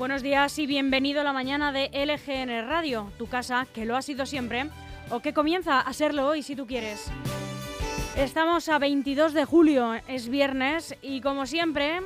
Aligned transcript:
Buenos 0.00 0.22
días 0.22 0.58
y 0.58 0.66
bienvenido 0.66 1.20
a 1.20 1.24
la 1.24 1.34
mañana 1.34 1.72
de 1.72 1.90
LGN 1.92 2.66
Radio, 2.66 3.12
tu 3.18 3.28
casa 3.28 3.66
que 3.74 3.84
lo 3.84 3.98
ha 3.98 4.00
sido 4.00 4.24
siempre 4.24 4.64
o 5.10 5.20
que 5.20 5.34
comienza 5.34 5.78
a 5.78 5.92
serlo 5.92 6.26
hoy 6.26 6.42
si 6.42 6.56
tú 6.56 6.66
quieres. 6.66 7.12
Estamos 8.16 8.70
a 8.70 8.78
22 8.78 9.34
de 9.34 9.44
julio, 9.44 9.92
es 10.08 10.30
viernes 10.30 10.96
y 11.02 11.20
como 11.20 11.44
siempre 11.44 12.00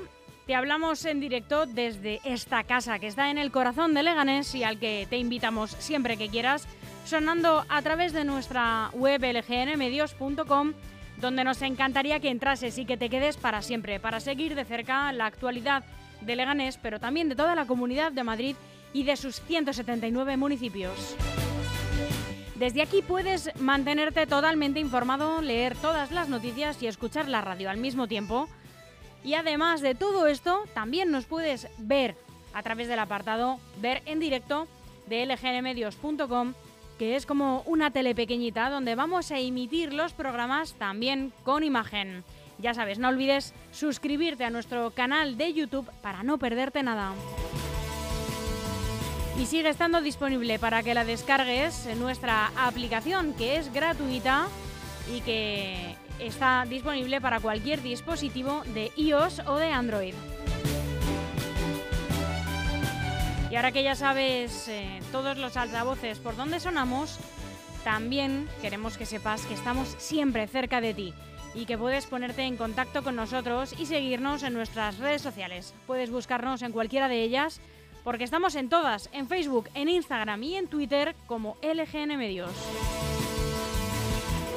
te 0.45 0.57
hablamos 0.57 1.05
en 1.05 1.21
directo 1.21 1.67
desde 1.67 2.21
esta 2.25 2.65
casa 2.65 2.99
que 2.99 3.07
está 3.07 3.31
en 3.31 3.39
el 3.39 3.53
corazón 3.53 3.95
de 3.95 4.03
Leganés 4.03 4.53
y 4.57 4.65
al 4.65 4.81
que 4.81 5.07
te 5.09 5.19
invitamos 5.19 5.71
siempre 5.79 6.17
que 6.17 6.29
quieras, 6.29 6.67
sonando 7.05 7.65
a 7.69 7.81
través 7.83 8.13
de 8.13 8.25
nuestra 8.25 8.91
web 8.95 9.23
lgnmedios.com 9.23 10.73
donde 11.19 11.45
nos 11.45 11.63
encantaría 11.63 12.19
que 12.19 12.29
entrases 12.29 12.77
y 12.77 12.87
que 12.87 12.97
te 12.97 13.09
quedes 13.09 13.37
para 13.37 13.63
siempre, 13.63 14.01
para 14.01 14.19
seguir 14.19 14.57
de 14.57 14.65
cerca 14.65 15.13
la 15.13 15.27
actualidad 15.27 15.85
de 16.25 16.37
Leganés, 16.37 16.79
pero 16.81 17.01
también 17.01 17.29
de 17.29 17.37
toda 17.37 17.55
la 17.55 17.67
comunidad 17.67 18.13
de 18.13 18.25
Madrid 18.25 18.57
y 18.93 19.03
de 19.03 19.17
sus 19.17 19.41
179 19.41 20.37
municipios. 20.37 21.17
Desde 22.55 22.83
aquí 22.83 23.03
puedes 23.03 23.51
mantenerte 23.61 24.27
totalmente 24.27 24.79
informado, 24.79 25.43
leer 25.43 25.77
todas 25.77 26.13
las 26.13 26.29
noticias 26.29 26.81
y 26.83 26.87
escuchar 26.87 27.29
la 27.29 27.41
radio 27.41 27.69
al 27.69 27.79
mismo 27.79 28.07
tiempo. 28.07 28.49
Y 29.25 29.35
además 29.35 29.81
de 29.81 29.95
todo 29.95 30.29
esto, 30.29 30.65
también 30.73 31.11
nos 31.11 31.25
puedes 31.25 31.69
ver 31.79 32.17
a 32.53 32.63
través 32.63 32.87
del 32.89 33.01
apartado 33.01 33.59
Ver 33.81 34.03
en 34.07 34.21
directo 34.21 34.69
de 35.09 35.27
lgnmedios.com, 35.27 36.55
que 36.99 37.17
es 37.17 37.27
como 37.27 37.63
una 37.67 37.91
tele 37.91 38.15
pequeñita 38.15 38.71
donde 38.71 38.95
vamos 38.95 39.33
a 39.33 39.39
emitir 39.39 39.93
los 39.93 40.13
programas 40.13 40.75
también 40.75 41.33
con 41.43 41.65
imagen. 41.65 42.23
Ya 42.65 42.73
sabes, 42.73 42.99
no 42.99 43.09
olvides 43.09 43.53
suscribirte 43.73 44.43
a 44.43 44.49
nuestro 44.49 44.91
canal 44.93 45.37
de 45.37 45.53
YouTube 45.53 45.87
para 46.01 46.23
no 46.23 46.39
perderte 46.39 46.83
nada 46.83 47.13
y 49.39 49.45
sigue 49.45 49.69
estando 49.69 50.01
disponible 50.01 50.59
para 50.59 50.83
que 50.83 50.95
la 50.95 51.05
descargues 51.05 51.85
en 51.85 52.01
nuestra 52.01 52.53
aplicación 52.57 53.35
que 53.35 53.57
es 53.57 53.71
gratuita 53.71 54.47
y 55.15 55.21
que 55.21 55.95
está 56.19 56.65
disponible 56.67 57.21
para 57.21 57.39
cualquier 57.39 57.83
dispositivo 57.83 58.63
de 58.73 58.91
iOS 58.97 59.41
o 59.41 59.57
de 59.57 59.71
Android. 59.71 60.15
Y 63.51 63.57
ahora 63.57 63.73
que 63.73 63.83
ya 63.83 63.95
sabes 63.95 64.69
eh, 64.69 65.01
todos 65.13 65.37
los 65.37 65.59
altavoces 65.59 66.19
por 66.19 66.35
donde 66.35 66.61
sonamos, 66.61 67.19
también 67.85 68.49
queremos 68.63 68.97
que 68.97 69.05
sepas 69.05 69.45
que 69.45 69.53
estamos 69.53 69.95
siempre 69.99 70.47
cerca 70.47 70.81
de 70.81 70.95
ti 70.95 71.15
y 71.55 71.67
que 71.67 71.79
puedes 71.79 72.07
ponerte 72.07 72.43
en 72.43 72.57
contacto 72.57 73.03
con 73.03 73.17
nosotros 73.17 73.75
y 73.79 73.87
seguirnos 73.87 74.43
en 74.43 74.55
nuestras 74.55 74.99
redes 74.99 75.23
sociales. 75.23 75.75
Puedes 75.87 76.11
buscarnos 76.11 76.63
en 76.63 76.73
cualquiera 76.73 77.09
de 77.09 77.23
ellas 77.23 77.61
porque 78.03 78.25
estamos 78.25 78.55
en 78.55 78.69
todas, 78.69 79.09
en 79.13 79.29
Facebook, 79.29 79.69
en 79.75 79.89
Instagram 79.89 80.43
y 80.43 80.57
en 80.57 80.67
Twitter 80.69 81.15
como 81.27 81.57
LGN 81.63 82.17
Medios. 82.19 82.51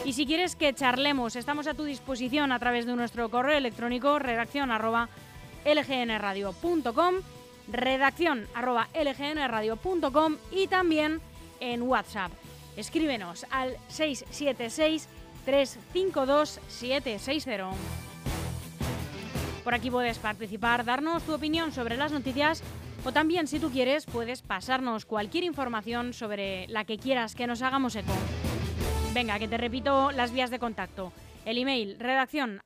Y 0.04 0.14
si 0.14 0.26
quieres 0.26 0.56
que 0.56 0.74
charlemos, 0.74 1.36
estamos 1.36 1.68
a 1.68 1.74
tu 1.74 1.84
disposición 1.84 2.52
a 2.52 2.60
través 2.60 2.86
de 2.86 2.96
nuestro 2.96 3.30
correo 3.30 3.58
electrónico 3.58 4.20
redacción 4.20 4.72
arroba 4.72 5.10
lgnradio.com, 5.66 7.16
y 10.52 10.68
también 10.68 11.20
en 11.60 11.82
WhatsApp. 11.82 12.32
Escríbenos 12.78 13.46
al 13.50 13.76
676 13.90 15.10
352 15.48 16.60
760. 16.68 17.72
Por 19.64 19.74
aquí 19.74 19.90
puedes 19.90 20.18
participar, 20.20 20.84
darnos 20.84 21.24
tu 21.24 21.34
opinión 21.34 21.72
sobre 21.72 21.96
las 21.96 22.12
noticias 22.12 22.62
o 23.06 23.14
también, 23.14 23.48
si 23.48 23.58
tú 23.58 23.72
quieres, 23.72 24.06
puedes 24.06 24.42
pasarnos 24.42 25.06
cualquier 25.06 25.46
información 25.46 26.12
sobre 26.12 26.68
la 26.68 26.84
que 26.84 26.98
quieras 26.98 27.34
que 27.34 27.48
nos 27.48 27.62
hagamos 27.62 27.96
eco. 27.96 28.12
Venga, 29.14 29.40
que 29.40 29.48
te 29.48 29.56
repito 29.58 30.12
las 30.12 30.34
vías 30.34 30.50
de 30.50 30.60
contacto. 30.60 31.14
El 31.46 31.58
email 31.58 31.98
redacción 31.98 32.62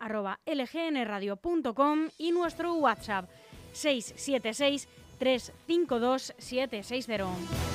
y 2.18 2.32
nuestro 2.32 2.74
WhatsApp 2.74 3.30
676 3.74 4.88
352 5.20 6.34
760. 6.36 7.71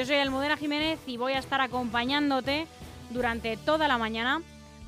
Yo 0.00 0.06
soy 0.06 0.16
Almudena 0.16 0.56
Jiménez 0.56 0.98
y 1.06 1.18
voy 1.18 1.34
a 1.34 1.38
estar 1.40 1.60
acompañándote 1.60 2.66
durante 3.10 3.58
toda 3.58 3.86
la 3.86 3.98
mañana 3.98 4.40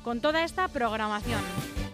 con 0.03 0.21
toda 0.21 0.43
esta 0.43 0.67
programación. 0.69 1.39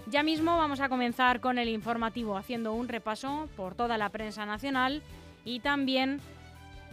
Ya 0.07 0.23
mismo 0.23 0.57
vamos 0.57 0.79
a 0.79 0.87
comenzar 0.87 1.41
con 1.41 1.57
el 1.57 1.67
informativo, 1.67 2.37
haciendo 2.37 2.71
un 2.71 2.87
repaso 2.87 3.49
por 3.57 3.75
toda 3.75 3.97
la 3.97 4.07
prensa 4.07 4.45
nacional 4.45 5.03
y 5.43 5.59
también 5.59 6.21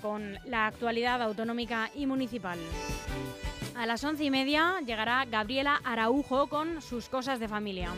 con 0.03 0.37
la 0.47 0.67
actualidad 0.67 1.23
autonómica 1.23 1.93
y 1.95 2.07
municipal. 2.07 2.59
A 3.77 3.87
las 3.87 4.03
once 4.03 4.25
y 4.25 4.31
media 4.31 4.81
llegará 4.85 5.27
Gabriela 5.27 5.81
Araujo 5.85 6.49
con 6.49 6.83
sus 6.83 7.09
cosas 7.09 7.39
de 7.39 7.47
familia. 7.47 7.91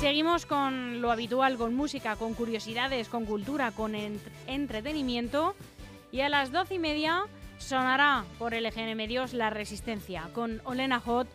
Seguimos 0.00 0.46
con 0.46 1.00
lo 1.00 1.10
habitual, 1.10 1.56
con 1.56 1.74
música, 1.74 2.14
con 2.14 2.34
curiosidades, 2.34 3.08
con 3.08 3.24
cultura, 3.24 3.72
con 3.72 3.96
entretenimiento. 4.46 5.56
Y 6.10 6.20
a 6.20 6.28
las 6.28 6.52
doce 6.52 6.74
y 6.74 6.78
media 6.78 7.24
sonará 7.58 8.24
por 8.38 8.54
LGN 8.54 8.96
Medios 8.96 9.34
La 9.34 9.50
Resistencia, 9.50 10.28
con 10.32 10.60
Olena 10.64 11.00
Hot 11.00 11.28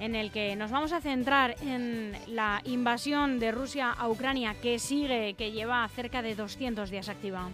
en 0.00 0.14
el 0.14 0.30
que 0.30 0.54
nos 0.56 0.70
vamos 0.70 0.92
a 0.92 1.00
centrar 1.00 1.56
en 1.60 2.16
la 2.28 2.60
invasión 2.64 3.38
de 3.38 3.50
Rusia 3.50 3.90
a 3.90 4.08
Ucrania 4.08 4.54
que 4.60 4.78
sigue, 4.78 5.34
que 5.34 5.52
lleva 5.52 5.86
cerca 5.88 6.22
de 6.22 6.34
200 6.34 6.90
días 6.90 7.08
activa. 7.08 7.48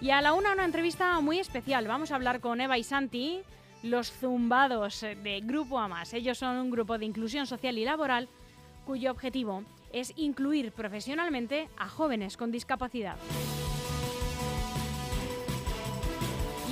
Y 0.00 0.10
a 0.10 0.20
la 0.20 0.32
una 0.32 0.52
una 0.52 0.64
entrevista 0.64 1.20
muy 1.20 1.38
especial. 1.38 1.86
Vamos 1.86 2.10
a 2.10 2.16
hablar 2.16 2.40
con 2.40 2.60
Eva 2.60 2.78
y 2.78 2.84
Santi, 2.84 3.40
los 3.82 4.12
zumbados 4.12 5.00
de 5.00 5.40
Grupo 5.42 5.78
Amas. 5.78 6.12
Ellos 6.12 6.38
son 6.38 6.56
un 6.56 6.70
grupo 6.70 6.98
de 6.98 7.06
inclusión 7.06 7.46
social 7.46 7.78
y 7.78 7.84
laboral 7.84 8.28
cuyo 8.84 9.10
objetivo 9.10 9.64
es 9.92 10.12
incluir 10.16 10.72
profesionalmente 10.72 11.68
a 11.76 11.88
jóvenes 11.88 12.36
con 12.36 12.52
discapacidad. 12.52 13.16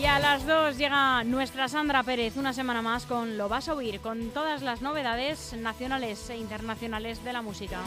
Y 0.04 0.06
a 0.06 0.18
las 0.18 0.46
2 0.46 0.76
llega 0.76 1.24
nuestra 1.24 1.66
Sandra 1.66 2.02
Pérez 2.02 2.36
una 2.36 2.52
semana 2.52 2.82
más 2.82 3.06
con 3.06 3.38
Lo 3.38 3.48
vas 3.48 3.70
a 3.70 3.74
oír, 3.74 4.00
con 4.00 4.28
todas 4.32 4.60
las 4.60 4.82
novedades 4.82 5.54
nacionales 5.58 6.28
e 6.28 6.36
internacionales 6.36 7.24
de 7.24 7.32
la 7.32 7.40
música. 7.40 7.78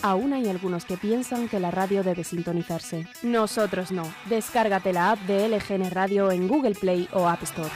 Aún 0.00 0.32
hay 0.32 0.48
algunos 0.48 0.86
que 0.86 0.96
piensan 0.96 1.46
que 1.46 1.60
la 1.60 1.70
radio 1.70 2.02
debe 2.02 2.24
sintonizarse. 2.24 3.06
Nosotros 3.22 3.92
no. 3.92 4.04
Descárgate 4.24 4.94
la 4.94 5.10
app 5.10 5.18
de 5.26 5.46
LGN 5.46 5.90
Radio 5.90 6.30
en 6.30 6.48
Google 6.48 6.74
Play 6.74 7.06
o 7.12 7.28
App 7.28 7.42
Store. 7.42 7.68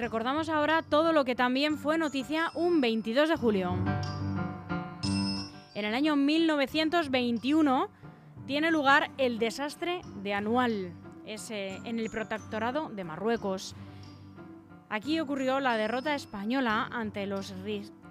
Recordamos 0.00 0.48
ahora 0.48 0.82
todo 0.82 1.12
lo 1.12 1.24
que 1.24 1.34
también 1.34 1.76
fue 1.78 1.98
noticia 1.98 2.50
un 2.54 2.80
22 2.80 3.28
de 3.28 3.36
julio. 3.36 3.76
En 5.74 5.84
el 5.84 5.94
año 5.94 6.16
1921 6.16 7.88
tiene 8.46 8.70
lugar 8.70 9.10
el 9.18 9.38
desastre 9.38 10.00
de 10.22 10.34
Anual, 10.34 10.92
es 11.24 11.50
en 11.50 11.98
el 11.98 12.10
protectorado 12.10 12.88
de 12.88 13.04
Marruecos. 13.04 13.76
Aquí 14.88 15.20
ocurrió 15.20 15.60
la 15.60 15.76
derrota 15.76 16.14
española 16.14 16.88
ante 16.90 17.26
los, 17.26 17.54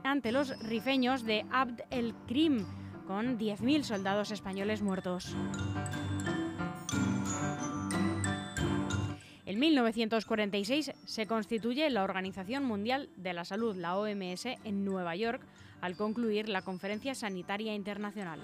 ante 0.03 0.31
los 0.31 0.57
rifeños 0.59 1.23
de 1.23 1.45
Abd 1.51 1.81
el-Krim, 1.89 2.65
con 3.05 3.37
10.000 3.37 3.83
soldados 3.83 4.31
españoles 4.31 4.81
muertos. 4.81 5.35
En 9.49 9.57
1946 9.57 10.91
se 11.05 11.25
constituye 11.25 11.89
la 11.89 12.03
Organización 12.03 12.63
Mundial 12.65 13.09
de 13.15 13.33
la 13.33 13.45
Salud, 13.45 13.75
la 13.75 13.97
OMS, 13.97 14.45
en 14.45 14.85
Nueva 14.85 15.15
York, 15.15 15.41
al 15.81 15.95
concluir 15.95 16.47
la 16.49 16.61
Conferencia 16.61 17.15
Sanitaria 17.15 17.73
Internacional. 17.73 18.39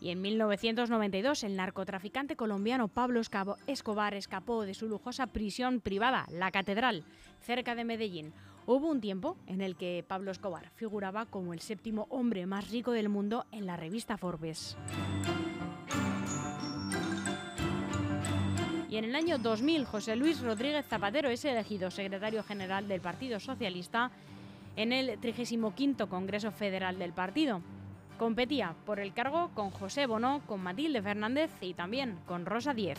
Y 0.00 0.10
en 0.10 0.20
1992 0.20 1.44
el 1.44 1.54
narcotraficante 1.54 2.34
colombiano 2.34 2.88
Pablo 2.88 3.20
Escobar 3.68 4.14
escapó 4.14 4.64
de 4.64 4.74
su 4.74 4.88
lujosa 4.88 5.28
prisión 5.28 5.80
privada, 5.80 6.26
la 6.32 6.50
Catedral, 6.50 7.04
cerca 7.38 7.76
de 7.76 7.84
Medellín. 7.84 8.32
Hubo 8.66 8.88
un 8.88 9.00
tiempo 9.00 9.36
en 9.46 9.60
el 9.60 9.76
que 9.76 10.04
Pablo 10.08 10.32
Escobar 10.32 10.70
figuraba 10.74 11.24
como 11.24 11.54
el 11.54 11.60
séptimo 11.60 12.08
hombre 12.10 12.46
más 12.46 12.68
rico 12.72 12.90
del 12.90 13.10
mundo 13.10 13.46
en 13.52 13.66
la 13.66 13.76
revista 13.76 14.16
Forbes. 14.16 14.76
Y 18.90 18.96
en 18.96 19.04
el 19.04 19.14
año 19.14 19.38
2000 19.38 19.84
José 19.84 20.16
Luis 20.16 20.40
Rodríguez 20.40 20.84
Zapatero 20.86 21.30
es 21.30 21.44
elegido 21.44 21.90
secretario 21.90 22.42
general 22.42 22.88
del 22.88 23.00
Partido 23.00 23.38
Socialista 23.38 24.10
en 24.74 24.92
el 24.92 25.18
35 25.18 26.08
Congreso 26.08 26.50
Federal 26.50 26.98
del 26.98 27.12
partido. 27.12 27.62
Competía 28.18 28.74
por 28.84 28.98
el 28.98 29.12
cargo 29.14 29.50
con 29.54 29.70
José 29.70 30.06
Bono, 30.06 30.42
con 30.46 30.60
Matilde 30.60 31.00
Fernández 31.00 31.50
y 31.60 31.74
también 31.74 32.18
con 32.26 32.44
Rosa 32.44 32.74
Diez. 32.74 32.98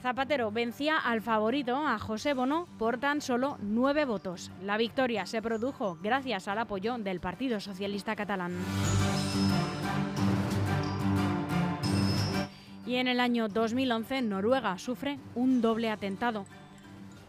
Zapatero 0.00 0.50
vencía 0.50 0.96
al 0.96 1.20
favorito, 1.20 1.76
a 1.86 1.98
José 1.98 2.32
Bono, 2.32 2.66
por 2.78 2.98
tan 2.98 3.20
solo 3.20 3.58
nueve 3.60 4.06
votos. 4.06 4.50
La 4.62 4.78
victoria 4.78 5.26
se 5.26 5.42
produjo 5.42 5.98
gracias 6.02 6.48
al 6.48 6.58
apoyo 6.58 6.96
del 6.96 7.20
Partido 7.20 7.60
Socialista 7.60 8.16
Catalán. 8.16 8.54
Y 12.90 12.96
en 12.96 13.06
el 13.06 13.20
año 13.20 13.46
2011 13.46 14.20
Noruega 14.22 14.76
sufre 14.76 15.20
un 15.36 15.60
doble 15.60 15.90
atentado. 15.90 16.44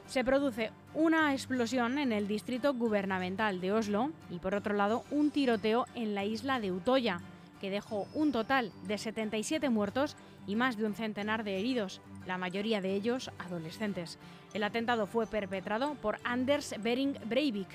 Se 0.08 0.24
produce 0.24 0.72
una 0.96 1.34
explosión 1.34 2.00
en 2.00 2.12
el 2.12 2.28
distrito 2.28 2.74
gubernamental 2.74 3.62
de 3.62 3.72
Oslo 3.72 4.10
y 4.32 4.40
por 4.40 4.56
otro 4.56 4.74
lado 4.74 5.04
un 5.12 5.30
tiroteo 5.30 5.86
en 5.94 6.16
la 6.16 6.26
isla 6.26 6.60
de 6.60 6.72
Utoya, 6.72 7.22
que 7.60 7.70
dejó 7.70 8.08
un 8.16 8.32
total 8.32 8.72
de 8.88 8.98
77 8.98 9.70
muertos 9.70 10.18
y 10.48 10.56
más 10.56 10.78
de 10.78 10.86
un 10.88 10.96
centenar 10.96 11.44
de 11.44 11.60
heridos, 11.60 12.02
la 12.26 12.40
mayoría 12.40 12.82
de 12.82 12.96
ellos 12.96 13.30
adolescentes. 13.38 14.18
El 14.56 14.64
atentado 14.64 15.06
fue 15.06 15.28
perpetrado 15.28 15.94
por 15.94 16.18
Anders 16.24 16.74
Bering 16.82 17.20
Breivik. 17.26 17.70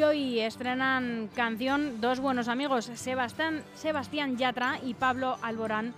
Y 0.00 0.40
estrenan 0.40 1.28
canción 1.36 2.00
dos 2.00 2.20
buenos 2.20 2.48
amigos, 2.48 2.90
Sebastián, 2.94 3.62
Sebastián 3.74 4.38
Yatra 4.38 4.78
y 4.82 4.94
Pablo 4.94 5.36
Alborán. 5.42 5.92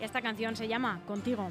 Esta 0.00 0.22
canción 0.22 0.54
se 0.54 0.68
llama 0.68 1.00
Contigo. 1.04 1.50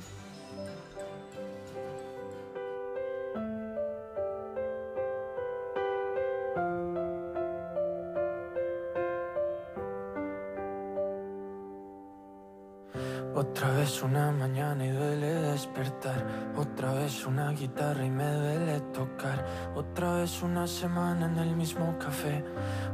Otra 13.37 13.69
vez 13.69 14.01
una 14.01 14.31
mañana 14.31 14.83
y 14.83 14.89
duele 14.89 15.27
despertar. 15.27 16.25
Otra 16.55 16.91
vez 16.93 17.23
una 17.23 17.51
guitarra 17.51 18.03
y 18.03 18.09
me 18.09 18.25
duele 18.33 18.79
tocar. 18.91 19.45
Otra 19.75 20.13
vez 20.13 20.41
una 20.41 20.65
semana 20.65 21.27
en 21.27 21.37
el 21.37 21.55
mismo 21.55 21.99
café. 21.99 22.43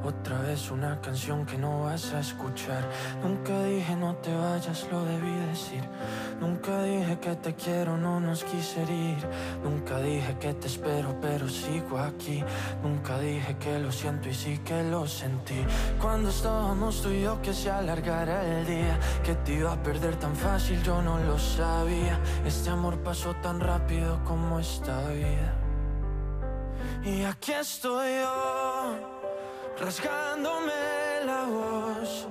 Otra 0.03 0.41
vez 0.41 0.69
una 0.69 0.99
canción 0.99 1.45
que 1.45 1.57
no 1.57 1.83
vas 1.83 2.13
a 2.13 2.19
escuchar. 2.19 2.83
Nunca 3.23 3.63
dije 3.63 3.95
no 3.95 4.17
te 4.17 4.35
vayas, 4.35 4.85
lo 4.91 5.05
debí 5.05 5.33
decir. 5.47 5.81
Nunca 6.41 6.83
dije 6.83 7.17
que 7.19 7.35
te 7.37 7.55
quiero, 7.55 7.95
no 7.97 8.19
nos 8.19 8.43
quise 8.43 8.81
ir. 8.81 9.25
Nunca 9.63 9.99
dije 9.99 10.35
que 10.41 10.53
te 10.55 10.67
espero, 10.67 11.15
pero 11.21 11.47
sigo 11.47 11.99
aquí. 11.99 12.43
Nunca 12.83 13.17
dije 13.17 13.55
que 13.59 13.79
lo 13.79 13.93
siento 13.93 14.27
y 14.27 14.33
sí 14.33 14.57
que 14.57 14.83
lo 14.83 15.07
sentí. 15.07 15.63
Cuando 16.01 16.27
estábamos 16.27 17.01
tú 17.01 17.11
y 17.11 17.21
yo 17.21 17.41
que 17.41 17.53
se 17.53 17.71
alargara 17.71 18.45
el 18.45 18.65
día, 18.65 18.99
que 19.23 19.35
te 19.35 19.53
iba 19.53 19.71
a 19.71 19.81
perder 19.81 20.17
tan 20.17 20.32
fácil, 20.35 20.83
yo 20.83 21.01
no 21.01 21.17
lo 21.19 21.39
sabía. 21.39 22.19
Este 22.45 22.69
amor 22.69 22.97
pasó 22.99 23.33
tan 23.35 23.59
rápido 23.59 24.23
como 24.23 24.59
esta 24.59 25.09
vida. 25.09 25.53
Y 27.03 27.23
aquí 27.23 27.51
estoy 27.51 28.21
yo, 28.21 28.95
rasgándome 29.79 30.71
la 31.25 31.45
voz, 31.45 32.27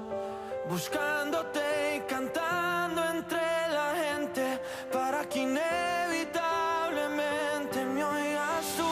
buscándote 0.69 1.97
y 1.97 2.01
cantando 2.09 3.05
entre 3.05 3.39
la 3.39 3.95
gente 3.95 4.61
para 4.93 5.29
que 5.29 5.41
inevitablemente 5.41 7.85
me 7.85 8.05
oigas 8.05 8.77
tú 8.79 8.89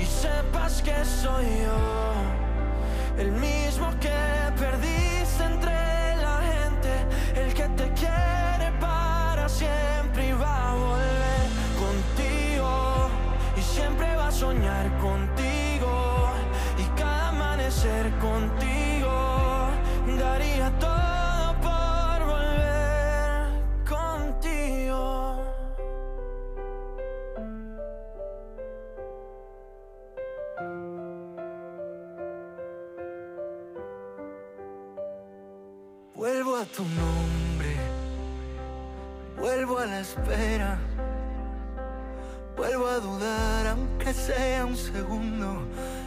y 0.00 0.04
sepas 0.04 0.82
que 0.82 1.02
soy 1.04 1.62
yo, 1.64 2.12
el 3.18 3.32
mismo 3.32 3.90
que 4.00 4.27
tu 36.76 36.82
nombre, 36.82 37.76
vuelvo 39.38 39.78
a 39.78 39.86
la 39.86 40.00
espera, 40.00 40.78
vuelvo 42.56 42.86
a 42.86 42.98
dudar 42.98 43.66
aunque 43.68 44.12
sea 44.12 44.64
un 44.64 44.76
segundo. 44.76 45.62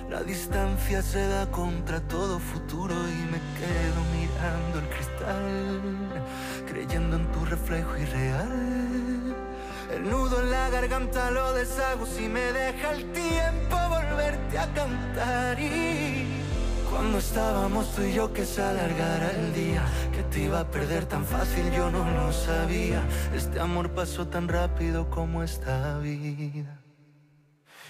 La 0.09 0.23
distancia 0.23 1.01
se 1.01 1.25
da 1.25 1.49
contra 1.49 2.01
todo 2.01 2.37
futuro 2.37 2.93
y 2.93 3.21
me 3.31 3.39
quedo 3.59 3.99
mirando 4.19 4.79
el 4.79 4.89
cristal, 4.89 6.25
creyendo 6.67 7.15
en 7.15 7.31
tu 7.31 7.45
reflejo 7.45 7.97
irreal. 7.97 9.35
El 9.93 10.09
nudo 10.09 10.41
en 10.41 10.51
la 10.51 10.69
garganta 10.69 11.31
lo 11.31 11.53
deshago 11.53 12.05
si 12.05 12.27
me 12.27 12.51
deja 12.51 12.91
el 12.91 13.11
tiempo 13.13 13.77
volverte 13.89 14.57
a 14.57 14.73
cantar 14.73 15.59
y 15.59 16.41
cuando 16.89 17.17
estábamos 17.17 17.93
tú 17.95 18.01
y 18.01 18.13
yo 18.13 18.33
que 18.33 18.45
se 18.45 18.61
alargara 18.61 19.31
el 19.31 19.53
día 19.53 19.83
te 20.31 20.39
iba 20.39 20.61
a 20.61 20.71
perder 20.71 21.05
tan 21.05 21.25
fácil 21.25 21.71
yo 21.71 21.91
no 21.91 22.09
lo 22.09 22.31
sabía. 22.31 23.03
Este 23.35 23.59
amor 23.59 23.91
pasó 23.91 24.27
tan 24.27 24.47
rápido 24.47 25.09
como 25.09 25.43
esta 25.43 25.99
vida. 25.99 26.81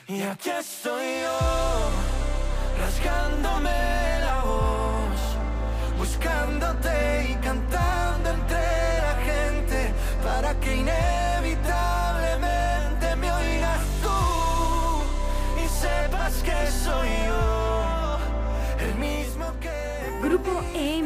Y 0.07 0.21
aquí 0.23 0.49
estoy 0.49 1.21
yo 1.21 1.89
Rasgándome 2.81 4.19
la 4.19 4.41
voz 4.43 5.21
Buscándote 5.97 7.29
y 7.29 7.35
cantando 7.35 8.31
entre 8.31 8.57
la 8.57 9.15
gente 9.23 9.93
Para 10.23 10.59
que 10.59 10.75
inevitablemente 10.75 11.10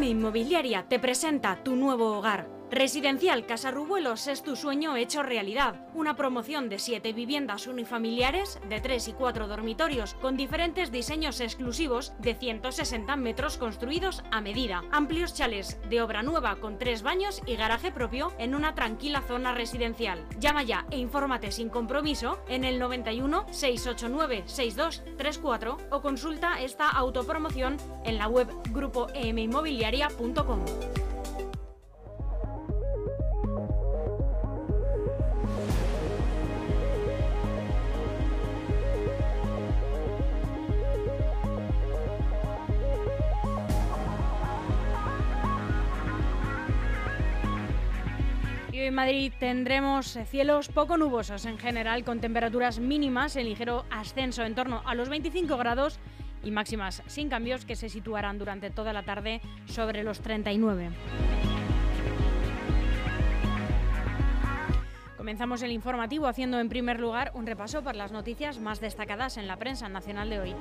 Inmobiliaria 0.05 0.87
te 0.87 0.99
presenta 0.99 1.63
tu 1.63 1.75
nuevo 1.75 2.17
hogar. 2.17 2.47
Residencial 2.71 3.45
Casarrubuelos 3.45 4.27
es 4.27 4.41
tu 4.41 4.55
sueño 4.55 4.95
hecho 4.95 5.21
realidad. 5.21 5.87
Una 5.93 6.15
promoción 6.15 6.67
de 6.67 6.79
7 6.79 7.13
viviendas 7.13 7.67
unifamiliares 7.67 8.59
de 8.67 8.81
3 8.81 9.09
y 9.09 9.13
4 9.13 9.47
dormitorios 9.47 10.15
con 10.15 10.35
diferentes 10.35 10.91
diseños 10.91 11.41
exclusivos 11.41 12.13
de 12.19 12.33
160 12.33 13.15
metros 13.17 13.57
construidos 13.57 14.23
a 14.31 14.41
medida. 14.41 14.83
Amplios 14.91 15.35
chales 15.35 15.77
de 15.89 16.01
obra 16.01 16.23
nueva 16.23 16.55
con 16.55 16.79
3 16.79 17.03
baños 17.03 17.43
y 17.45 17.55
garaje 17.55 17.91
propio 17.91 18.33
en 18.39 18.55
una 18.55 18.73
tranquila 18.73 19.21
zona 19.21 19.53
residencial. 19.53 20.25
Llama 20.39 20.63
ya 20.63 20.87
e 20.89 20.97
infórmate 20.97 21.51
sin 21.51 21.69
compromiso 21.69 22.39
en 22.49 22.63
el 22.63 22.79
91 22.79 23.45
689 23.51 24.43
6234 24.47 25.77
o 25.91 26.01
consulta 26.01 26.59
esta 26.59 26.89
autopromoción 26.89 27.77
en 28.05 28.17
la 28.17 28.27
web 28.27 28.47
grupoeminmobiliaria.com. 28.71 30.65
Madrid 48.95 49.33
tendremos 49.37 50.17
cielos 50.29 50.69
poco 50.69 50.97
nubosos 50.97 51.45
en 51.45 51.57
general, 51.57 52.05
con 52.05 52.21
temperaturas 52.21 52.79
mínimas 52.79 53.35
en 53.35 53.45
ligero 53.45 53.85
ascenso 53.91 54.43
en 54.43 54.55
torno 54.55 54.81
a 54.85 54.95
los 54.95 55.09
25 55.09 55.57
grados 55.57 55.99
y 56.43 56.51
máximas 56.51 57.03
sin 57.07 57.27
cambios 57.27 57.65
que 57.65 57.75
se 57.75 57.89
situarán 57.89 58.39
durante 58.39 58.69
toda 58.69 58.93
la 58.93 59.03
tarde 59.03 59.41
sobre 59.65 60.01
los 60.03 60.21
39. 60.21 60.91
Comenzamos 65.17 65.61
el 65.61 65.71
informativo 65.71 66.27
haciendo 66.27 66.59
en 66.59 66.69
primer 66.69 66.99
lugar 66.99 67.31
un 67.33 67.45
repaso 67.45 67.83
por 67.83 67.95
las 67.95 68.13
noticias 68.13 68.59
más 68.59 68.79
destacadas 68.79 69.35
en 69.35 69.47
la 69.47 69.57
prensa 69.57 69.89
nacional 69.89 70.29
de 70.29 70.39
hoy. 70.39 70.55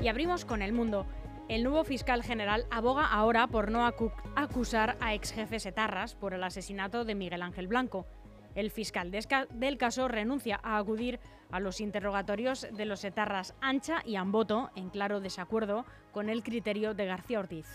Y 0.00 0.08
abrimos 0.08 0.46
con 0.46 0.62
el 0.62 0.72
mundo. 0.72 1.06
El 1.48 1.62
nuevo 1.62 1.84
fiscal 1.84 2.24
general 2.24 2.66
aboga 2.72 3.06
ahora 3.06 3.46
por 3.46 3.70
no 3.70 3.86
acu 3.86 4.10
acusar 4.34 4.96
a 5.00 5.14
ex 5.14 5.32
jefes 5.32 5.64
etarras 5.64 6.16
por 6.16 6.34
el 6.34 6.42
asesinato 6.42 7.04
de 7.04 7.14
Miguel 7.14 7.42
Ángel 7.42 7.68
Blanco. 7.68 8.04
El 8.56 8.72
fiscal 8.72 9.12
del 9.12 9.78
caso 9.78 10.08
renuncia 10.08 10.58
a 10.64 10.76
acudir 10.76 11.20
a 11.52 11.60
los 11.60 11.80
interrogatorios 11.80 12.66
de 12.72 12.84
los 12.84 13.04
etarras 13.04 13.54
Ancha 13.60 14.02
y 14.04 14.16
Amboto, 14.16 14.70
en 14.74 14.90
claro 14.90 15.20
desacuerdo 15.20 15.84
con 16.10 16.30
el 16.30 16.42
criterio 16.42 16.94
de 16.94 17.06
García 17.06 17.38
Ortiz. 17.38 17.66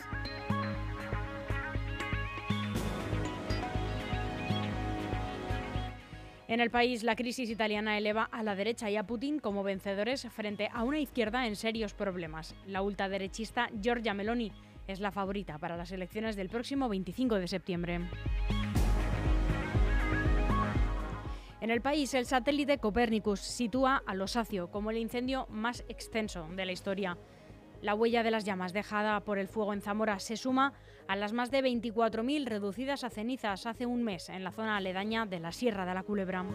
En 6.51 6.59
el 6.59 6.69
país, 6.69 7.03
la 7.03 7.15
crisis 7.15 7.49
italiana 7.49 7.97
eleva 7.97 8.25
a 8.29 8.43
la 8.43 8.55
derecha 8.55 8.89
y 8.89 8.97
a 8.97 9.07
Putin 9.07 9.39
como 9.39 9.63
vencedores 9.63 10.27
frente 10.31 10.69
a 10.73 10.83
una 10.83 10.99
izquierda 10.99 11.47
en 11.47 11.55
serios 11.55 11.93
problemas. 11.93 12.55
La 12.67 12.81
ultraderechista 12.81 13.69
Giorgia 13.81 14.13
Meloni 14.13 14.51
es 14.85 14.99
la 14.99 15.13
favorita 15.13 15.59
para 15.59 15.77
las 15.77 15.93
elecciones 15.93 16.35
del 16.35 16.49
próximo 16.49 16.89
25 16.89 17.35
de 17.35 17.47
septiembre. 17.47 18.01
En 21.61 21.71
el 21.71 21.79
país, 21.79 22.13
el 22.15 22.25
satélite 22.25 22.79
Copernicus 22.79 23.39
sitúa 23.39 24.03
a 24.05 24.13
Losacio 24.13 24.69
como 24.69 24.91
el 24.91 24.97
incendio 24.97 25.47
más 25.49 25.85
extenso 25.87 26.49
de 26.53 26.65
la 26.65 26.73
historia. 26.73 27.17
La 27.81 27.95
huella 27.95 28.23
de 28.23 28.31
las 28.31 28.43
llamas 28.43 28.73
dejada 28.73 29.21
por 29.21 29.39
el 29.39 29.47
fuego 29.47 29.71
en 29.71 29.79
Zamora 29.79 30.19
se 30.19 30.35
suma 30.35 30.73
a 31.07 31.15
las 31.15 31.33
más 31.33 31.51
de 31.51 31.63
24.000 31.63 32.45
reducidas 32.45 33.03
a 33.03 33.09
cenizas 33.09 33.65
hace 33.65 33.85
un 33.85 34.03
mes 34.03 34.29
en 34.29 34.43
la 34.43 34.51
zona 34.51 34.77
aledaña 34.77 35.25
de 35.25 35.39
la 35.39 35.51
Sierra 35.51 35.85
de 35.85 35.93
la 35.93 36.03
Culebra. 36.03 36.45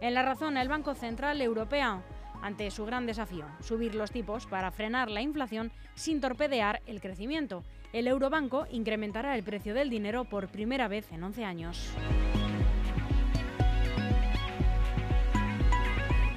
En 0.00 0.14
la 0.14 0.22
razón, 0.22 0.56
el 0.56 0.68
Banco 0.68 0.94
Central 0.94 1.40
Europeo 1.40 2.02
ante 2.42 2.70
su 2.70 2.84
gran 2.84 3.06
desafío, 3.06 3.46
subir 3.60 3.94
los 3.94 4.10
tipos 4.10 4.46
para 4.46 4.70
frenar 4.70 5.10
la 5.10 5.20
inflación 5.20 5.72
sin 5.94 6.20
torpedear 6.20 6.82
el 6.86 7.00
crecimiento. 7.00 7.64
El 7.92 8.06
Eurobanco 8.08 8.66
incrementará 8.70 9.34
el 9.36 9.42
precio 9.42 9.74
del 9.74 9.90
dinero 9.90 10.24
por 10.24 10.48
primera 10.48 10.88
vez 10.88 11.10
en 11.12 11.24
11 11.24 11.44
años. 11.44 11.90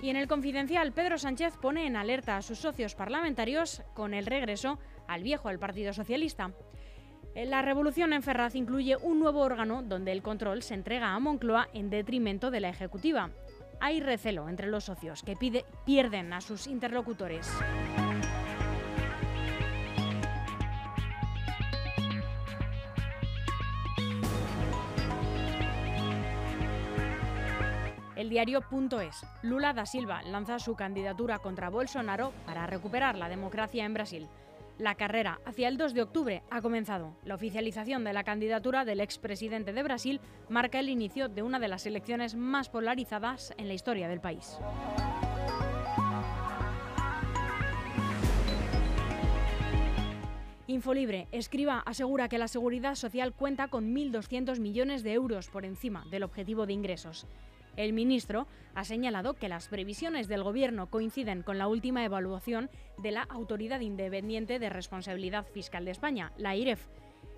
Y 0.10 0.12
en 0.12 0.18
el 0.18 0.28
confidencial, 0.28 0.92
Pedro 0.92 1.20
Sánchez 1.20 1.56
pone 1.62 1.86
en 1.86 1.96
alerta 1.96 2.36
a 2.36 2.42
sus 2.42 2.58
socios 2.58 2.96
parlamentarios 2.96 3.84
con 3.94 4.16
el 4.16 4.26
regreso 4.26 4.80
al 5.08 5.22
viejo 5.22 5.50
del 5.50 5.60
Partido 5.60 5.94
Socialista. 5.94 6.52
La 7.36 7.62
revolución 7.62 8.12
en 8.14 8.24
Ferraz 8.24 8.56
incluye 8.56 8.98
un 8.98 9.20
nuevo 9.20 9.42
órgano 9.42 9.84
donde 9.84 10.12
el 10.12 10.24
control 10.24 10.64
se 10.64 10.74
entrega 10.74 11.14
a 11.14 11.20
Moncloa 11.20 11.70
en 11.76 11.92
detrimento 11.92 12.50
de 12.50 12.60
la 12.60 12.70
Ejecutiva. 12.70 13.30
Hay 13.82 14.00
recelo 14.00 14.50
entre 14.50 14.66
los 14.66 14.86
socios 14.86 15.22
que 15.22 15.38
pierden 15.86 16.34
a 16.34 16.42
sus 16.42 16.66
interlocutores. 16.66 17.48
El 28.20 28.30
diario.es. 28.30 29.26
Lula 29.44 29.72
da 29.72 29.86
Silva 29.86 30.22
lanza 30.24 30.60
su 30.60 30.76
candidatura 30.76 31.40
contra 31.40 31.70
Bolsonaro 31.70 32.34
para 32.46 32.68
recuperar 32.68 33.18
la 33.18 33.30
democracia 33.30 33.86
en 33.86 33.94
Brasil. 33.94 34.28
La 34.78 34.96
carrera 34.96 35.40
hacia 35.46 35.70
el 35.70 35.78
2 35.78 35.94
de 35.94 36.02
octubre 36.02 36.44
ha 36.50 36.62
comenzado. 36.62 37.16
La 37.24 37.36
oficialización 37.36 38.04
de 38.04 38.12
la 38.12 38.26
candidatura 38.26 38.84
del 38.84 39.00
expresidente 39.00 39.72
de 39.72 39.84
Brasil 39.84 40.20
marca 40.50 40.82
el 40.82 40.90
inicio 40.90 41.30
de 41.30 41.44
una 41.44 41.60
de 41.60 41.70
las 41.70 41.86
elecciones 41.86 42.36
más 42.36 42.68
polarizadas 42.68 43.54
en 43.56 43.70
la 43.70 43.74
historia 43.74 44.10
del 44.10 44.20
país. 44.20 44.60
Infolibre, 50.68 51.30
escriba, 51.32 51.80
asegura 51.86 52.28
que 52.28 52.38
la 52.38 52.50
seguridad 52.50 52.96
social 52.96 53.34
cuenta 53.34 53.70
con 53.70 53.96
1.200 53.96 54.60
millones 54.60 55.04
de 55.04 55.14
euros 55.14 55.50
por 55.50 55.64
encima 55.64 56.04
del 56.12 56.24
objetivo 56.24 56.66
de 56.66 56.74
ingresos. 56.74 57.26
El 57.80 57.94
ministro 57.94 58.46
ha 58.76 58.84
señalado 58.84 59.36
que 59.36 59.48
las 59.48 59.70
previsiones 59.70 60.28
del 60.28 60.44
Gobierno 60.44 60.90
coinciden 60.90 61.44
con 61.44 61.58
la 61.58 61.70
última 61.70 62.04
evaluación 62.04 62.70
de 62.98 63.12
la 63.12 63.22
Autoridad 63.22 63.80
Independiente 63.80 64.60
de 64.60 64.70
Responsabilidad 64.70 65.46
Fiscal 65.46 65.86
de 65.86 65.92
España, 65.92 66.34
la 66.36 66.58
IREF. 66.58 66.90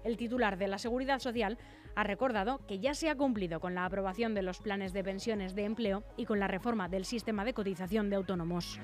El 0.04 0.18
titular 0.18 0.58
de 0.58 0.68
la 0.68 0.80
Seguridad 0.80 1.20
Social 1.20 1.60
ha 1.94 2.04
recordado 2.04 2.66
que 2.66 2.80
ya 2.80 2.96
se 2.96 3.12
ha 3.12 3.16
cumplido 3.16 3.60
con 3.60 3.76
la 3.76 3.86
aprobación 3.86 4.34
de 4.34 4.42
los 4.42 4.58
planes 4.58 4.94
de 4.94 5.04
pensiones 5.04 5.54
de 5.54 5.66
empleo 5.66 6.04
y 6.18 6.26
con 6.26 6.40
la 6.40 6.48
reforma 6.48 6.90
del 6.90 7.06
sistema 7.06 7.46
de 7.46 7.54
cotización 7.54 8.10
de 8.10 8.16
autónomos. 8.16 8.80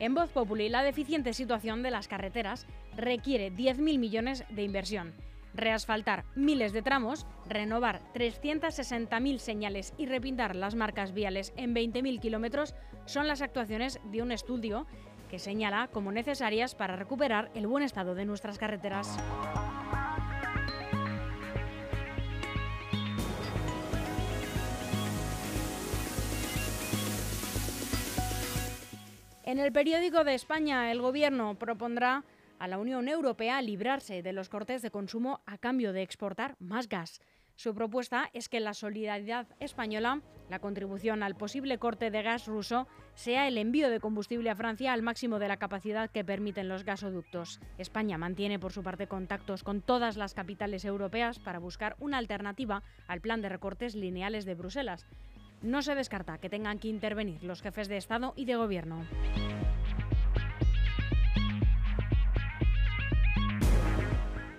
En 0.00 0.12
Voz 0.16 0.30
Populi, 0.32 0.68
la 0.68 0.82
deficiente 0.82 1.34
situación 1.34 1.84
de 1.84 1.92
las 1.92 2.08
carreteras 2.08 2.66
requiere 2.96 3.52
10.000 3.52 4.00
millones 4.00 4.44
de 4.50 4.64
inversión 4.64 5.14
reasfaltar 5.54 6.24
miles 6.34 6.72
de 6.72 6.82
tramos, 6.82 7.26
renovar 7.48 8.00
360.000 8.14 9.38
señales 9.38 9.94
y 9.96 10.06
repintar 10.06 10.56
las 10.56 10.74
marcas 10.74 11.12
viales 11.12 11.52
en 11.56 11.74
20.000 11.74 12.20
kilómetros 12.20 12.74
son 13.06 13.28
las 13.28 13.42
actuaciones 13.42 14.00
de 14.04 14.22
un 14.22 14.32
estudio 14.32 14.86
que 15.30 15.38
señala 15.38 15.88
como 15.88 16.12
necesarias 16.12 16.74
para 16.74 16.96
recuperar 16.96 17.50
el 17.54 17.66
buen 17.66 17.82
estado 17.82 18.14
de 18.14 18.24
nuestras 18.24 18.58
carreteras. 18.58 19.16
En 29.46 29.58
el 29.58 29.72
periódico 29.72 30.24
de 30.24 30.34
España, 30.34 30.90
el 30.90 31.00
Gobierno 31.00 31.54
propondrá 31.54 32.24
a 32.64 32.66
la 32.66 32.78
Unión 32.78 33.08
Europea 33.08 33.60
librarse 33.60 34.22
de 34.22 34.32
los 34.32 34.48
cortes 34.48 34.80
de 34.80 34.90
consumo 34.90 35.42
a 35.44 35.58
cambio 35.58 35.92
de 35.92 36.00
exportar 36.00 36.56
más 36.58 36.88
gas. 36.88 37.20
Su 37.56 37.74
propuesta 37.74 38.30
es 38.32 38.48
que 38.48 38.58
la 38.58 38.72
solidaridad 38.72 39.46
española, 39.60 40.22
la 40.48 40.60
contribución 40.60 41.22
al 41.22 41.36
posible 41.36 41.76
corte 41.76 42.10
de 42.10 42.22
gas 42.22 42.46
ruso, 42.46 42.88
sea 43.12 43.48
el 43.48 43.58
envío 43.58 43.90
de 43.90 44.00
combustible 44.00 44.48
a 44.48 44.56
Francia 44.56 44.94
al 44.94 45.02
máximo 45.02 45.38
de 45.38 45.48
la 45.48 45.58
capacidad 45.58 46.10
que 46.10 46.24
permiten 46.24 46.70
los 46.70 46.84
gasoductos. 46.84 47.60
España 47.76 48.16
mantiene 48.16 48.58
por 48.58 48.72
su 48.72 48.82
parte 48.82 49.08
contactos 49.08 49.62
con 49.62 49.82
todas 49.82 50.16
las 50.16 50.32
capitales 50.32 50.86
europeas 50.86 51.40
para 51.40 51.58
buscar 51.58 51.96
una 52.00 52.16
alternativa 52.16 52.82
al 53.08 53.20
plan 53.20 53.42
de 53.42 53.50
recortes 53.50 53.94
lineales 53.94 54.46
de 54.46 54.54
Bruselas. 54.54 55.04
No 55.60 55.82
se 55.82 55.94
descarta 55.94 56.38
que 56.38 56.48
tengan 56.48 56.78
que 56.78 56.88
intervenir 56.88 57.44
los 57.44 57.60
jefes 57.60 57.88
de 57.88 57.98
Estado 57.98 58.32
y 58.36 58.46
de 58.46 58.56
Gobierno. 58.56 59.04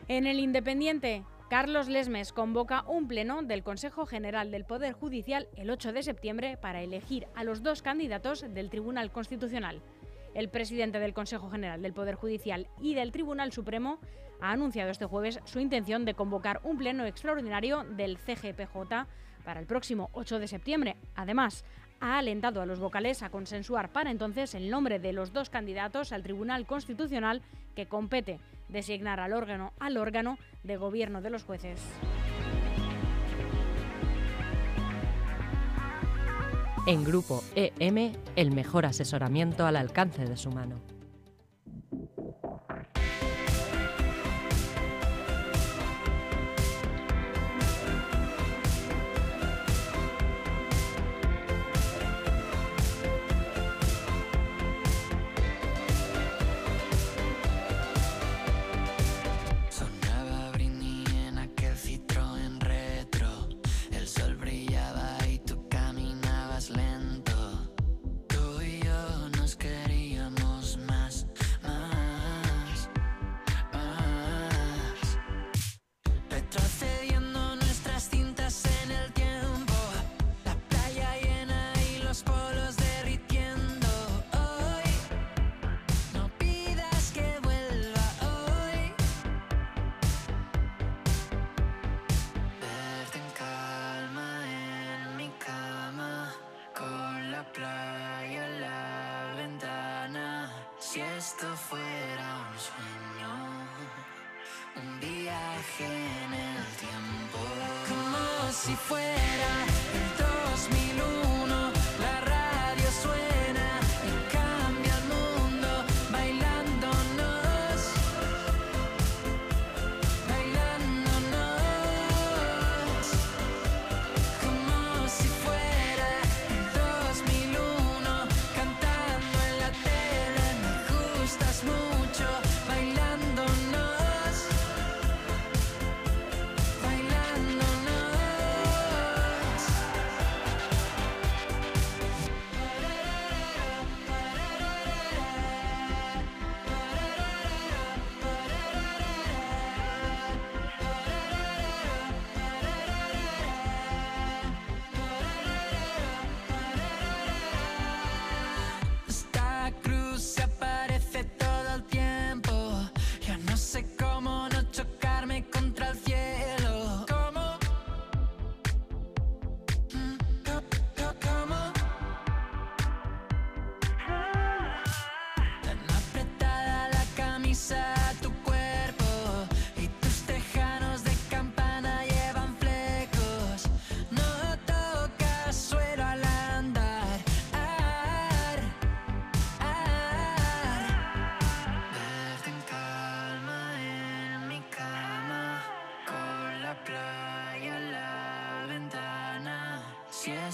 En 0.08 0.28
el 0.28 0.40
Independiente, 0.40 1.24
Carlos 1.50 1.88
Lesmes 1.88 2.32
convoca 2.32 2.84
un 2.88 3.08
pleno 3.08 3.42
del 3.42 3.64
Consejo 3.64 4.06
General 4.06 4.52
del 4.52 4.64
Poder 4.64 4.94
Judicial 4.94 5.48
el 5.56 5.72
8 5.72 5.94
de 5.94 6.04
septiembre 6.04 6.58
para 6.58 6.84
elegir 6.84 7.26
a 7.34 7.44
los 7.44 7.64
dos 7.64 7.82
candidatos 7.82 8.46
del 8.54 8.70
Tribunal 8.70 9.12
Constitucional. 9.12 9.82
El 10.36 10.50
presidente 10.50 11.00
del 11.00 11.16
Consejo 11.16 11.50
General 11.50 11.82
del 11.82 11.94
Poder 11.94 12.14
Judicial 12.14 12.68
y 12.80 12.94
del 12.94 13.12
Tribunal 13.12 13.52
Supremo 13.52 14.00
ha 14.42 14.52
anunciado 14.52 14.92
este 14.92 15.08
jueves 15.08 15.40
su 15.46 15.60
intención 15.60 16.06
de 16.06 16.14
convocar 16.14 16.62
un 16.64 16.78
pleno 16.78 17.04
extraordinario 17.08 17.84
del 17.84 18.20
CGPJ 18.20 19.08
para 19.44 19.60
el 19.60 19.66
próximo 19.66 20.12
8 20.14 20.38
de 20.38 20.48
septiembre. 20.48 20.98
Además, 21.16 21.66
ha 22.00 22.20
alentado 22.20 22.62
a 22.62 22.68
los 22.68 22.80
vocales 22.80 23.24
a 23.24 23.32
consensuar 23.32 23.92
para 23.92 24.12
entonces 24.12 24.54
el 24.54 24.70
nombre 24.70 25.00
de 25.00 25.14
los 25.14 25.34
dos 25.34 25.50
candidatos 25.50 26.12
al 26.12 26.22
Tribunal 26.22 26.68
Constitucional 26.68 27.42
que 27.76 27.88
compete 27.88 28.40
designar 28.68 29.20
al 29.20 29.34
órgano, 29.34 29.74
al 29.80 29.98
órgano 29.98 30.38
de 30.64 30.78
gobierno 30.78 31.22
de 31.22 31.30
los 31.30 31.44
jueces. 31.44 31.80
En 36.88 37.04
Grupo 37.04 37.44
EM, 37.56 38.14
el 38.36 38.52
mejor 38.52 38.86
asesoramiento 38.86 39.66
al 39.66 39.76
alcance 39.76 40.26
de 40.26 40.38
su 40.38 40.52
mano. 40.52 40.95
Si 100.96 101.02
esto 101.02 101.46
fuera 101.58 102.48
un 102.50 102.58
sueño, 102.58 103.34
un 104.78 105.00
viaje 105.02 105.88
en 105.88 106.34
el 106.34 106.66
tiempo, 106.78 107.40
como 107.90 108.54
si 108.54 108.74
fuera 108.78 109.25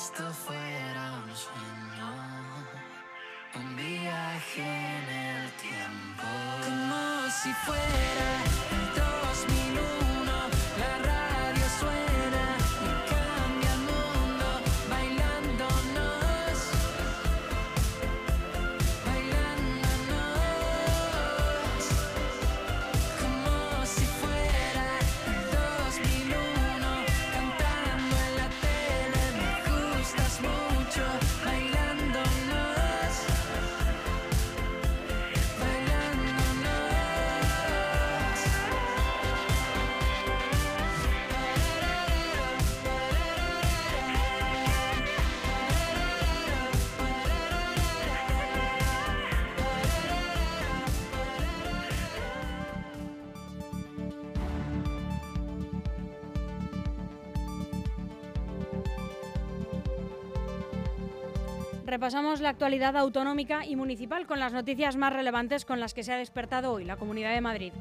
esto 0.04 0.24
fuera 0.34 1.14
un 1.24 1.30
sueño 1.36 2.10
un 3.54 3.76
viaje 3.76 4.64
en 4.64 5.10
el 5.28 5.52
tiempo. 5.68 6.24
Como 6.64 7.30
si 7.30 7.54
fuera 7.66 9.11
Repasamos 61.92 62.40
la 62.40 62.48
actualidad 62.48 62.96
autonómica 62.96 63.66
y 63.66 63.76
municipal 63.76 64.26
con 64.26 64.40
las 64.40 64.54
noticias 64.54 64.96
más 64.96 65.12
relevantes 65.12 65.66
con 65.66 65.82
las 65.82 65.94
que 65.94 66.04
se 66.04 66.14
ha 66.14 66.18
despertado 66.18 66.72
hoy 66.72 66.86
la 66.86 66.96
Comunidad 66.96 67.34
de 67.34 67.42
Madrid. 67.42 67.74